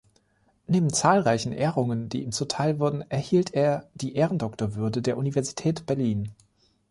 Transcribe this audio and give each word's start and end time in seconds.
Neben 0.65 0.91
zahlreichen 0.91 1.51
Ehrungen, 1.51 2.09
die 2.09 2.23
ihm 2.23 2.31
zuteil 2.31 2.79
wurden, 2.79 3.03
erhielt 3.11 3.53
er 3.53 3.87
die 3.93 4.15
Ehrendoktorwürde 4.15 5.03
der 5.03 5.15
Universität 5.15 5.85
Berlin. 5.85 6.31